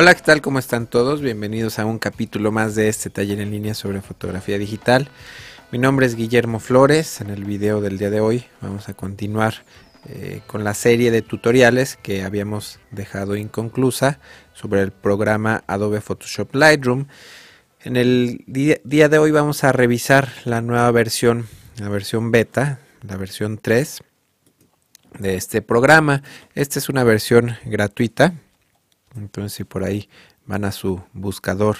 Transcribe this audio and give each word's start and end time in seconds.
Hola, 0.00 0.14
¿qué 0.14 0.22
tal? 0.22 0.40
¿Cómo 0.40 0.58
están 0.58 0.86
todos? 0.86 1.20
Bienvenidos 1.20 1.78
a 1.78 1.84
un 1.84 1.98
capítulo 1.98 2.50
más 2.50 2.74
de 2.74 2.88
este 2.88 3.10
taller 3.10 3.38
en 3.38 3.50
línea 3.50 3.74
sobre 3.74 4.00
fotografía 4.00 4.56
digital. 4.56 5.10
Mi 5.72 5.78
nombre 5.78 6.06
es 6.06 6.16
Guillermo 6.16 6.58
Flores. 6.58 7.20
En 7.20 7.28
el 7.28 7.44
video 7.44 7.82
del 7.82 7.98
día 7.98 8.08
de 8.08 8.22
hoy 8.22 8.46
vamos 8.62 8.88
a 8.88 8.94
continuar 8.94 9.56
eh, 10.08 10.40
con 10.46 10.64
la 10.64 10.72
serie 10.72 11.10
de 11.10 11.20
tutoriales 11.20 11.98
que 12.02 12.22
habíamos 12.22 12.80
dejado 12.90 13.36
inconclusa 13.36 14.20
sobre 14.54 14.80
el 14.80 14.90
programa 14.90 15.64
Adobe 15.66 16.00
Photoshop 16.00 16.54
Lightroom. 16.54 17.04
En 17.82 17.96
el 17.96 18.42
día, 18.46 19.08
de 19.10 19.18
hoy 19.18 19.32
vamos 19.32 19.64
a 19.64 19.72
revisar 19.72 20.30
la 20.46 20.62
nueva 20.62 20.90
versión, 20.92 21.46
la 21.76 21.90
versión 21.90 22.30
beta, 22.30 22.80
la 23.02 23.18
versión 23.18 23.58
3 23.58 24.02
de 25.18 25.34
este 25.34 25.60
programa. 25.60 26.22
Esta 26.54 26.78
es 26.78 26.88
una 26.88 27.04
versión 27.04 27.58
gratuita 27.66 28.32
entonces 29.16 29.52
si 29.52 29.64
por 29.64 29.84
ahí 29.84 30.08
van 30.46 30.64
a 30.64 30.72
su 30.72 31.02
buscador 31.12 31.76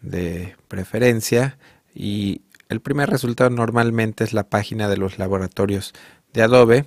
de 0.00 0.56
preferencia 0.68 1.58
y 1.94 2.42
el 2.68 2.80
primer 2.80 3.10
resultado 3.10 3.50
normalmente 3.50 4.24
es 4.24 4.32
la 4.32 4.44
página 4.44 4.88
de 4.88 4.96
los 4.96 5.18
laboratorios 5.18 5.92
de 6.32 6.42
Adobe. 6.42 6.86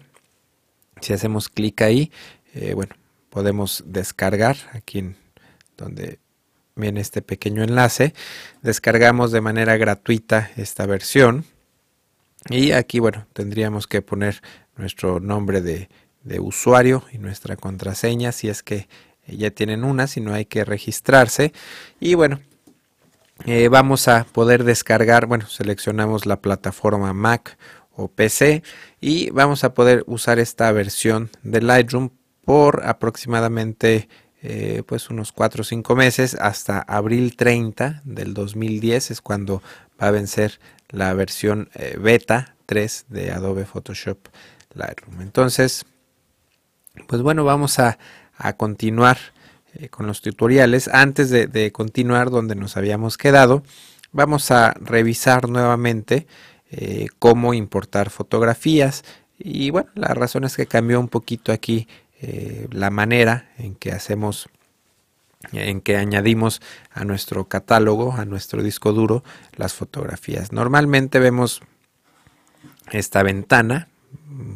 Si 1.02 1.14
hacemos 1.14 1.50
clic 1.50 1.82
ahí, 1.82 2.12
eh, 2.54 2.74
bueno, 2.74 2.96
podemos 3.30 3.84
descargar 3.86 4.58
aquí 4.74 5.00
en 5.00 5.16
donde 5.78 6.20
viene 6.76 7.02
este 7.02 7.22
pequeño 7.22 7.64
enlace. 7.64 8.14
Descargamos 8.62 9.32
de 9.32 9.42
manera 9.42 9.78
gratuita 9.78 10.50
esta 10.58 10.86
versión. 10.86 11.46
Y 12.50 12.72
aquí, 12.72 13.00
bueno, 13.00 13.28
tendríamos 13.34 13.88
que 13.88 14.02
poner 14.02 14.42
nuestro 14.78 15.20
nombre 15.20 15.62
de, 15.62 15.90
de 16.24 16.40
usuario 16.40 17.04
y 17.12 17.18
nuestra 17.20 17.56
contraseña 17.56 18.32
si 18.32 18.50
es 18.50 18.64
que 18.64 18.88
ya 19.28 19.52
tienen 19.52 19.84
una, 19.84 20.08
si 20.08 20.22
no 20.22 20.34
hay 20.34 20.46
que 20.46 20.66
registrarse. 20.66 21.54
Y 22.00 22.16
bueno, 22.16 22.40
eh, 23.46 23.68
vamos 23.68 24.08
a 24.08 24.24
poder 24.24 24.64
descargar, 24.64 25.26
bueno, 25.26 25.48
seleccionamos 25.48 26.26
la 26.26 26.42
plataforma 26.42 27.14
Mac 27.14 27.58
o 27.92 28.08
PC 28.08 28.64
y 29.02 29.30
vamos 29.32 29.64
a 29.64 29.74
poder 29.74 30.04
usar 30.08 30.40
esta 30.40 30.72
versión 30.72 31.30
de 31.44 31.62
Lightroom 31.62 32.10
por 32.44 32.86
aproximadamente 32.86 34.08
eh, 34.42 34.84
pues 34.86 35.10
unos 35.10 35.32
4 35.32 35.62
o 35.62 35.64
5 35.64 35.96
meses 35.96 36.36
hasta 36.36 36.80
abril 36.80 37.36
30 37.36 38.02
del 38.06 38.34
2010 38.34 39.12
es 39.12 39.22
cuando 39.22 39.62
va 40.02 40.08
a 40.08 40.12
vencer 40.12 40.60
la 40.90 41.14
versión 41.14 41.70
eh, 41.74 41.98
beta 42.00 42.56
3 42.68 43.06
de 43.10 43.32
Adobe 43.32 43.66
Photoshop 43.66 44.20
Lightroom. 44.74 45.22
Entonces, 45.22 45.86
pues 47.08 47.22
bueno, 47.22 47.44
vamos 47.44 47.80
a, 47.80 47.98
a 48.38 48.54
continuar 48.54 49.18
eh, 49.74 49.90
con 49.90 50.08
los 50.08 50.22
tutoriales. 50.22 50.88
Antes 50.88 51.30
de, 51.30 51.72
continuar 51.72 52.30
donde 52.30 52.56
nos 52.56 52.78
habíamos 52.78 53.18
quedado, 53.18 53.64
vamos 54.12 54.52
a 54.52 54.74
revisar 54.80 55.50
nuevamente 55.50 56.28
eh, 56.72 57.08
cómo 57.20 57.54
importar 57.54 58.10
fotografías. 58.10 59.04
Y 59.38 59.70
bueno, 59.72 59.90
la 59.96 60.14
razón 60.14 60.46
es 60.46 60.56
que 60.56 60.66
cambió 60.66 61.00
un 61.00 61.10
poquito 61.10 61.52
aquí 61.52 61.88
eh, 62.22 62.68
la 62.72 62.90
manera 62.90 63.50
en 63.58 63.76
que 63.76 63.92
hacemos 63.92 64.50
en 65.52 65.82
que 65.82 65.96
añadimos 65.98 66.60
a 66.92 67.04
nuestro 67.04 67.48
catálogo, 67.48 68.14
a 68.14 68.26
nuestro 68.26 68.64
disco 68.64 68.94
duro, 68.94 69.24
las 69.56 69.74
fotografías. 69.74 70.52
Normalmente 70.52 71.20
vemos 71.20 71.62
esta 72.92 73.22
ventana, 73.22 73.90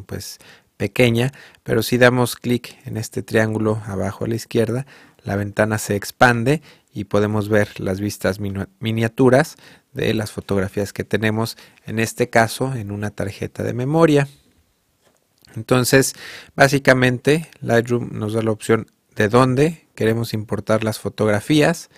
pues 0.08 0.40
pequeña, 0.80 1.34
pero 1.64 1.84
si 1.84 1.98
damos 1.98 2.38
clic 2.38 2.78
en 2.86 2.96
este 2.96 3.22
triángulo 3.22 3.82
abajo 3.86 4.24
a 4.24 4.30
la 4.30 4.36
izquierda, 4.36 4.86
la 5.24 5.36
ventana 5.36 5.78
se 5.78 5.98
expande 5.98 6.62
y 6.94 7.04
podemos 7.04 7.50
ver 7.50 7.82
las 7.82 8.00
vistas 8.00 8.40
miniaturas 8.40 9.58
de 9.92 10.14
las 10.14 10.32
fotografías 10.32 10.94
que 10.94 11.04
tenemos, 11.04 11.58
en 11.86 12.00
este 12.00 12.30
caso 12.30 12.74
en 12.74 12.92
una 12.92 13.10
tarjeta 13.10 13.62
de 13.62 13.74
memoria. 13.74 14.30
Entonces, 15.54 16.16
básicamente 16.56 17.50
Lightroom 17.60 18.12
nos 18.14 18.32
da 18.32 18.42
la 18.42 18.52
opción 18.52 18.88
de 19.18 19.28
dónde 19.28 19.86
queremos 19.96 20.34
importar 20.34 20.86
las 20.86 20.98
fotografías. 20.98 21.90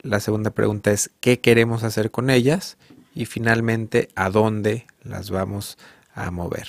La 0.00 0.20
segunda 0.20 0.50
pregunta 0.50 0.92
es 0.92 1.10
qué 1.20 1.40
queremos 1.40 1.84
hacer 1.84 2.10
con 2.10 2.30
ellas 2.30 2.78
y 3.14 3.26
finalmente 3.26 4.08
a 4.14 4.30
dónde 4.30 4.86
las 5.02 5.28
vamos 5.28 5.76
a 6.14 6.30
mover. 6.30 6.68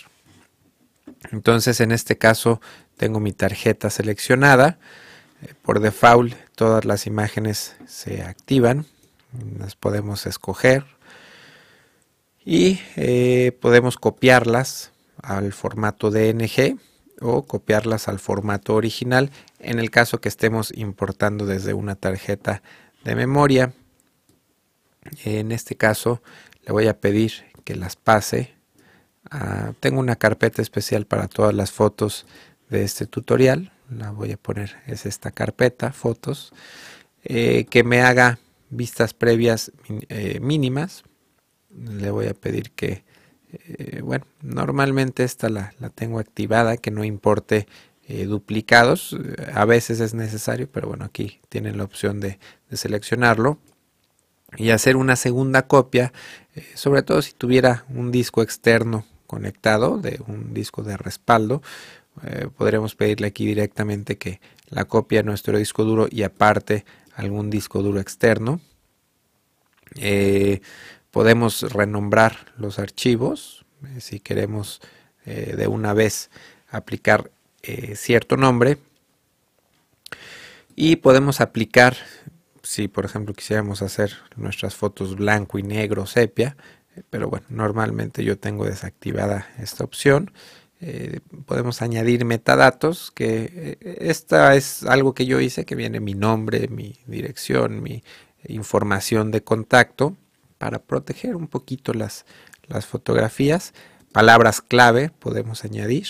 Entonces 1.32 1.80
en 1.82 1.92
este 1.92 2.18
caso 2.18 2.62
tengo 2.98 3.20
mi 3.20 3.34
tarjeta 3.34 3.90
seleccionada. 3.90 4.80
Eh, 5.42 5.54
por 5.62 5.80
default 5.80 6.34
todas 6.56 6.86
las 6.86 7.08
imágenes 7.08 7.76
se 7.88 8.24
activan. 8.24 8.86
Las 9.58 9.76
podemos 9.76 10.26
escoger. 10.26 10.86
Y 12.44 12.80
eh, 12.96 13.58
podemos 13.62 13.98
copiarlas 13.98 14.92
al 15.22 15.54
formato 15.54 16.10
DNG 16.10 16.80
o 17.22 17.44
copiarlas 17.46 18.08
al 18.08 18.20
formato 18.20 18.76
original 18.76 19.30
en 19.60 19.80
el 19.80 19.92
caso 19.92 20.22
que 20.22 20.30
estemos 20.30 20.72
importando 20.76 21.46
desde 21.46 21.74
una 21.74 21.96
tarjeta 21.96 22.64
de 23.04 23.16
memoria. 23.16 23.74
En 25.24 25.52
este 25.52 25.76
caso 25.76 26.22
le 26.66 26.72
voy 26.72 26.88
a 26.88 27.00
pedir 27.00 27.32
que 27.64 27.76
las 27.76 27.96
pase 27.96 28.56
Ah, 29.32 29.74
tengo 29.80 30.00
una 30.00 30.16
carpeta 30.16 30.62
especial 30.62 31.06
para 31.06 31.28
todas 31.28 31.54
las 31.54 31.72
fotos 31.72 32.26
de 32.70 32.84
este 32.84 33.06
tutorial. 33.06 33.72
La 33.90 34.12
voy 34.12 34.32
a 34.32 34.38
poner, 34.38 34.78
es 34.88 35.06
esta 35.06 35.32
carpeta, 35.32 35.92
fotos, 35.92 36.52
eh, 37.24 37.66
que 37.70 37.84
me 37.84 38.02
haga 38.02 38.40
vistas 38.70 39.14
previas 39.14 39.72
eh, 40.10 40.40
mínimas. 40.42 41.04
Le 41.70 42.10
voy 42.10 42.28
a 42.28 42.34
pedir 42.34 42.72
que, 42.72 43.04
eh, 43.52 44.02
bueno, 44.04 44.26
normalmente 44.42 45.24
esta 45.24 45.50
la, 45.50 45.74
tengo 45.94 46.20
activada, 46.20 46.78
que 46.78 46.92
no 46.92 47.04
importe 47.04 47.68
duplicados. 48.26 49.16
A 49.54 49.66
veces 49.66 50.00
es 50.00 50.16
necesario, 50.16 50.68
pero 50.72 50.88
bueno, 50.88 51.06
aquí 51.06 51.40
tienen 51.48 51.78
la 51.78 51.84
opción 51.84 52.20
de 52.20 52.40
seleccionarlo 52.72 53.60
y 54.58 54.72
hacer 54.72 54.96
una 54.96 55.16
segunda 55.16 55.68
copia, 55.68 56.12
sobre 56.74 57.04
todo 57.04 57.22
si 57.22 57.34
tuviera 57.34 57.86
un 57.88 58.12
disco 58.12 58.42
externo 58.42 59.06
conectado 59.30 60.00
de 60.00 60.20
un 60.26 60.56
disco 60.56 60.82
de 60.82 60.98
respaldo. 60.98 61.62
Eh, 62.24 62.48
podremos 62.58 62.96
pedirle 62.96 63.28
aquí 63.28 63.46
directamente 63.46 64.18
que 64.18 64.42
la 64.72 64.86
copia 64.86 65.22
nuestro 65.22 65.56
disco 65.56 65.84
duro 65.84 66.08
y 66.10 66.24
aparte 66.24 66.84
algún 67.16 67.52
disco 67.52 67.84
duro 67.84 68.00
externo. 68.00 68.60
Eh, 69.96 70.62
podemos 71.12 71.62
renombrar 71.72 72.54
los 72.58 72.80
archivos 72.80 73.66
eh, 73.86 74.02
si 74.02 74.20
queremos 74.20 74.82
de 75.26 75.68
una 75.68 75.94
vez 75.94 76.32
aplicar 76.72 77.30
cierto 77.94 78.36
nombre 78.36 78.80
y 80.76 80.96
podemos 80.96 81.40
aplicar 81.40 81.98
si 82.64 82.88
por 82.88 83.06
ejemplo 83.06 83.36
quisiéramos 83.36 83.84
hacer 83.84 84.14
nuestras 84.38 84.74
fotos 84.74 85.16
blanco 85.16 85.60
y 85.60 85.64
negro 85.64 86.08
sepia 86.08 86.58
pero 87.10 87.30
bueno, 87.30 87.46
normalmente 87.50 88.24
yo 88.24 88.38
tengo 88.38 88.66
desactivada 88.66 89.48
esta 89.60 89.84
opción. 89.84 90.32
Eh, 90.82 91.20
podemos 91.46 91.82
añadir 91.82 92.24
metadatos, 92.26 93.12
que 93.12 93.78
eh, 93.82 93.98
esta 94.00 94.56
es 94.56 94.84
algo 94.84 95.14
que 95.14 95.26
yo 95.26 95.40
hice, 95.40 95.66
que 95.66 95.76
viene 95.76 96.00
mi 96.00 96.14
nombre, 96.14 96.68
mi 96.70 96.96
dirección, 97.06 97.84
mi 97.84 98.04
información 98.48 99.32
de 99.32 99.44
contacto, 99.44 100.16
para 100.58 100.80
proteger 100.80 101.36
un 101.36 101.48
poquito 101.48 101.94
las, 101.94 102.26
las 102.68 102.86
fotografías. 102.86 103.74
Palabras 104.12 104.62
clave 104.62 105.12
podemos 105.20 105.66
añadir. 105.66 106.08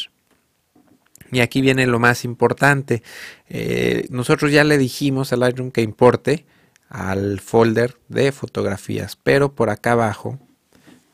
Y 1.31 1.41
aquí 1.41 1.61
viene 1.61 1.85
lo 1.85 1.99
más 1.99 2.25
importante. 2.25 3.03
Eh, 3.47 4.07
nosotros 4.09 4.51
ya 4.51 4.63
le 4.63 4.77
dijimos 4.77 5.31
a 5.31 5.37
Lightroom 5.37 5.71
que 5.71 5.81
importe 5.81 6.45
al 6.89 7.39
folder 7.39 7.97
de 8.07 8.31
fotografías, 8.31 9.15
pero 9.15 9.53
por 9.53 9.69
acá 9.69 9.91
abajo 9.91 10.39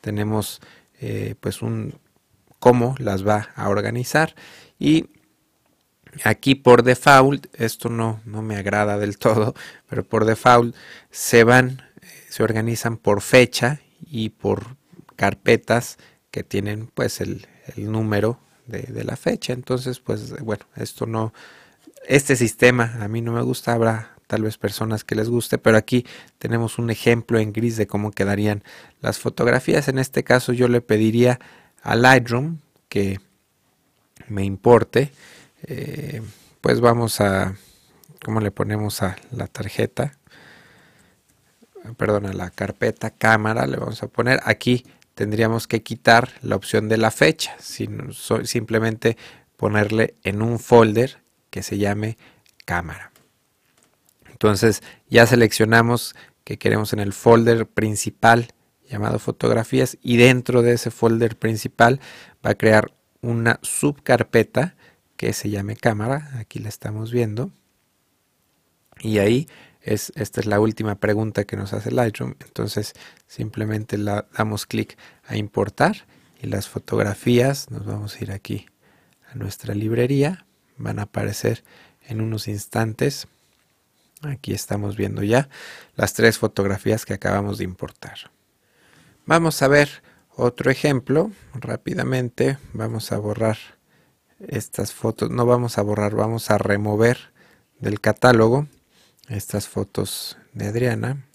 tenemos 0.05 0.61
eh, 1.01 1.33
pues 1.39 1.63
un 1.63 1.95
cómo 2.59 2.93
las 2.99 3.25
va 3.25 3.49
a 3.55 3.69
organizar. 3.69 4.35
Y 4.77 5.09
aquí 6.23 6.53
por 6.53 6.83
default 6.83 7.47
esto 7.55 7.89
no, 7.89 8.21
no 8.23 8.43
me 8.43 8.55
agrada 8.55 8.99
del 8.99 9.17
todo 9.17 9.55
pero 9.89 10.03
por 10.03 10.25
default 10.25 10.75
se 11.09 11.43
van 11.43 11.81
eh, 12.01 12.07
se 12.29 12.43
organizan 12.43 12.97
por 12.97 13.21
fecha 13.21 13.81
y 13.99 14.29
por 14.29 14.77
carpetas 15.15 15.97
que 16.29 16.43
tienen 16.43 16.87
pues 16.93 17.19
el, 17.19 17.47
número 17.77 18.39
de, 18.67 18.83
de, 18.83 19.03
la 19.03 19.15
fecha. 19.15 19.53
Entonces 19.53 19.99
pues 19.99 20.39
bueno 20.43 20.65
esto 20.75 21.07
no 21.07 21.33
este 22.07 22.35
sistema 22.35 22.99
a 23.01 23.07
mí 23.07 23.21
no 23.21 23.31
me 23.31 23.41
gusta 23.41 23.73
habrá 23.73 24.14
tal 24.27 24.43
vez 24.43 24.57
personas 24.57 25.03
que 25.03 25.15
les 25.15 25.29
guste, 25.29 25.57
pero 25.57 25.77
aquí 25.77 26.05
tenemos 26.37 26.77
un 26.79 26.89
ejemplo 26.89 27.39
en 27.39 27.53
gris 27.53 27.77
de 27.77 27.87
cómo 27.87 28.11
quedarían 28.11 28.63
las 29.01 29.19
fotografías. 29.19 29.87
En 29.87 29.99
este 29.99 30.23
caso 30.23 30.53
yo 30.53 30.67
le 30.67 30.81
pediría 30.81 31.39
a 31.81 31.95
Lightroom 31.95 32.59
que 32.89 33.19
me 34.27 34.43
importe, 34.43 35.11
eh, 35.63 36.21
pues 36.61 36.79
vamos 36.79 37.21
a 37.21 37.55
¿Cómo 38.25 38.39
le 38.39 38.49
ponemos 38.49 39.03
a 39.03 39.17
la 39.29 39.45
tarjeta? 39.45 40.17
Perdón, 41.95 42.25
a 42.25 42.33
la 42.33 42.49
carpeta 42.49 43.11
cámara 43.11 43.67
le 43.67 43.77
vamos 43.77 44.01
a 44.01 44.07
poner 44.07 44.39
aquí 44.45 44.83
tendríamos 45.13 45.67
que 45.67 45.83
quitar 45.83 46.31
la 46.41 46.55
opción 46.55 46.89
de 46.89 46.97
la 46.97 47.11
fecha, 47.11 47.55
sino 47.59 48.11
simplemente 48.13 49.15
ponerle 49.57 50.15
en 50.23 50.41
un 50.41 50.57
folder 50.57 51.21
que 51.51 51.61
se 51.61 51.77
llame 51.77 52.17
cámara. 52.65 53.11
Entonces 54.45 54.83
ya 55.09 55.25
seleccionamos 55.25 56.15
que 56.43 56.59
queremos 56.59 56.93
en 56.93 56.99
el 56.99 57.13
folder 57.13 57.65
principal 57.65 58.49
llamado 58.87 59.17
fotografías 59.17 59.97
y 60.03 60.17
dentro 60.17 60.61
de 60.61 60.73
ese 60.73 60.91
folder 60.91 61.35
principal 61.35 61.99
va 62.45 62.51
a 62.51 62.55
crear 62.55 62.93
una 63.21 63.59
subcarpeta 63.63 64.75
que 65.17 65.33
se 65.33 65.49
llame 65.49 65.75
cámara, 65.75 66.29
aquí 66.37 66.59
la 66.59 66.69
estamos 66.69 67.11
viendo. 67.11 67.49
Y 68.99 69.17
ahí 69.17 69.47
es, 69.81 70.13
esta 70.15 70.41
es 70.41 70.45
la 70.45 70.59
última 70.59 70.93
pregunta 70.99 71.45
que 71.45 71.57
nos 71.57 71.73
hace 71.73 71.89
Lightroom, 71.89 72.35
entonces 72.45 72.93
simplemente 73.25 73.97
la 73.97 74.27
damos 74.37 74.67
clic 74.67 74.95
a 75.25 75.37
importar 75.37 76.05
y 76.39 76.45
las 76.45 76.69
fotografías, 76.69 77.71
nos 77.71 77.83
vamos 77.87 78.15
a 78.15 78.23
ir 78.23 78.31
aquí 78.31 78.67
a 79.27 79.35
nuestra 79.35 79.73
librería, 79.73 80.45
van 80.77 80.99
a 80.99 81.03
aparecer 81.03 81.63
en 82.07 82.21
unos 82.21 82.47
instantes. 82.47 83.27
Aquí 84.21 84.53
estamos 84.53 84.95
viendo 84.95 85.23
ya 85.23 85.49
las 85.95 86.13
tres 86.13 86.37
fotografías 86.37 87.05
que 87.05 87.13
acabamos 87.13 87.57
de 87.57 87.63
importar. 87.63 88.31
Vamos 89.25 89.61
a 89.61 89.67
ver 89.67 90.03
otro 90.35 90.71
ejemplo 90.71 91.31
rápidamente. 91.53 92.57
Vamos 92.73 93.11
a 93.11 93.17
borrar 93.17 93.57
estas 94.39 94.93
fotos. 94.93 95.29
No 95.29 95.45
vamos 95.45 95.77
a 95.77 95.81
borrar, 95.81 96.15
vamos 96.15 96.49
a 96.51 96.57
remover 96.57 97.33
del 97.79 97.99
catálogo 97.99 98.67
estas 99.27 99.67
fotos 99.67 100.37
de 100.53 100.67
Adriana. 100.67 101.25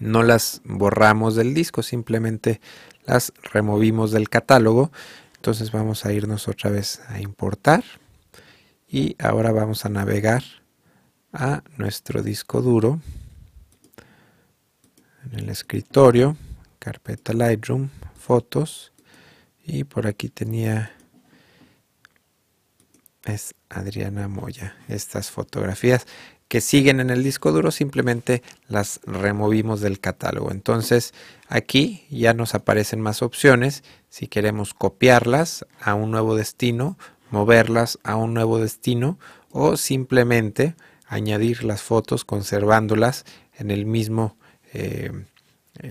No 0.00 0.22
las 0.22 0.62
borramos 0.64 1.34
del 1.34 1.54
disco, 1.54 1.82
simplemente 1.82 2.60
las 3.04 3.32
removimos 3.52 4.12
del 4.12 4.28
catálogo. 4.28 4.92
Entonces 5.36 5.72
vamos 5.72 6.04
a 6.04 6.12
irnos 6.12 6.48
otra 6.48 6.70
vez 6.70 7.00
a 7.08 7.20
importar 7.20 7.84
y 8.88 9.16
ahora 9.18 9.52
vamos 9.52 9.84
a 9.84 9.88
navegar 9.88 10.42
a 11.32 11.62
nuestro 11.76 12.22
disco 12.22 12.62
duro 12.62 13.00
en 15.24 15.38
el 15.38 15.48
escritorio 15.48 16.36
carpeta 16.78 17.32
Lightroom, 17.32 17.90
fotos 18.18 18.92
y 19.64 19.84
por 19.84 20.06
aquí 20.06 20.28
tenía 20.28 20.92
es 23.24 23.54
Adriana 23.68 24.26
Moya. 24.28 24.76
Estas 24.88 25.30
fotografías 25.30 26.06
que 26.48 26.62
siguen 26.62 26.98
en 27.00 27.10
el 27.10 27.22
disco 27.22 27.52
duro 27.52 27.70
simplemente 27.70 28.42
las 28.68 29.00
removimos 29.04 29.82
del 29.82 30.00
catálogo. 30.00 30.50
Entonces 30.50 31.12
aquí 31.48 32.06
ya 32.08 32.32
nos 32.32 32.54
aparecen 32.54 33.02
más 33.02 33.20
opciones 33.20 33.84
si 34.08 34.28
queremos 34.28 34.72
copiarlas 34.72 35.66
a 35.80 35.94
un 35.94 36.10
nuevo 36.10 36.36
destino, 36.36 36.96
moverlas 37.30 37.98
a 38.02 38.16
un 38.16 38.32
nuevo 38.32 38.58
destino 38.58 39.18
o 39.50 39.76
simplemente 39.76 40.74
añadir 41.08 41.64
las 41.64 41.82
fotos 41.82 42.24
conservándolas 42.24 43.24
en 43.56 43.70
el 43.70 43.86
mismo 43.86 44.36
eh, 44.72 45.10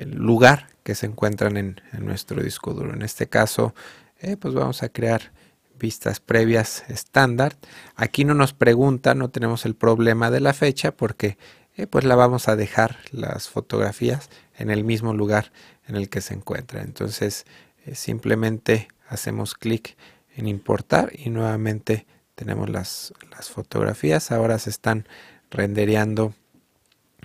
lugar 0.05 0.67
que 0.83 0.95
se 0.95 1.07
encuentran 1.07 1.57
en, 1.57 1.81
nuestro 1.99 2.41
disco 2.41 2.73
duro. 2.73 2.93
En 2.93 3.01
este 3.01 3.27
caso, 3.27 3.73
eh, 4.19 4.37
pues 4.37 4.53
vamos 4.53 4.83
a 4.83 4.89
crear 4.89 5.31
vistas 5.77 6.19
previas 6.19 6.83
estándar. 6.87 7.57
Aquí 7.95 8.25
no 8.25 8.33
nos 8.33 8.53
pregunta, 8.53 9.15
no 9.15 9.29
tenemos 9.29 9.65
el 9.65 9.75
problema 9.75 10.31
de 10.31 10.39
la 10.39 10.53
fecha 10.53 10.91
porque 10.91 11.37
eh, 11.75 11.87
pues 11.87 12.05
la 12.05 12.15
vamos 12.15 12.47
a 12.47 12.55
dejar 12.55 12.97
las 13.11 13.49
fotografías 13.49 14.29
en 14.57 14.69
el 14.69 14.83
mismo 14.83 15.13
lugar 15.13 15.51
en 15.87 15.95
el 15.95 16.09
que 16.09 16.21
se 16.21 16.33
encuentra. 16.33 16.81
Entonces 16.81 17.45
simplemente 17.93 18.89
hacemos 19.07 19.55
clic 19.55 19.95
en 20.35 20.47
importar 20.47 21.11
y 21.13 21.29
nuevamente 21.29 22.05
tenemos 22.37 22.69
las, 22.69 23.13
fotografías. 23.51 24.31
Ahora 24.31 24.59
se 24.59 24.69
están 24.69 25.07
rendereando 25.49 26.33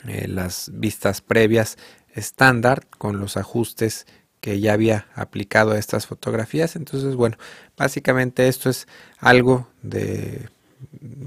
las 0.04 0.70
vistas 0.72 1.20
previas 1.20 1.76
estándar 2.14 2.86
con 2.98 3.20
los 3.20 3.36
ajustes 3.36 4.06
que 4.40 4.58
ya 4.58 4.72
había 4.72 5.06
aplicado 5.14 5.72
a 5.72 5.78
estas 5.78 6.06
fotografías. 6.06 6.76
Entonces, 6.76 7.14
bueno, 7.14 7.36
básicamente 7.76 8.48
esto 8.48 8.70
es 8.70 8.88
algo 9.18 9.68
de 9.82 10.48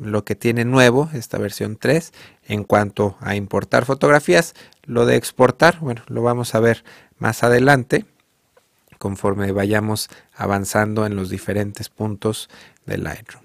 lo 0.02 0.26
que 0.26 0.36
tiene 0.36 0.66
nuevo 0.66 1.10
esta 1.14 1.38
versión 1.38 1.78
3 1.78 2.12
en 2.48 2.64
cuanto 2.64 3.18
a 3.22 3.36
importar 3.36 3.86
fotografías. 3.86 4.56
Lo 4.84 5.06
de 5.06 5.16
exportar, 5.16 5.80
bueno, 5.80 6.02
lo 6.08 6.24
vamos 6.24 6.56
a 6.56 6.60
ver 6.60 6.84
más 7.18 7.44
adelante 7.44 8.06
conforme 8.98 9.52
vayamos 9.52 10.10
avanzando 10.34 11.06
en 11.06 11.16
los 11.16 11.30
diferentes 11.30 11.90
puntos 11.90 12.50
del 12.86 13.04
Lightroom. 13.04 13.45